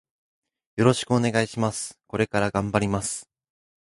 [0.77, 1.99] よろしくお願いします。
[2.07, 3.29] これから頑張ります。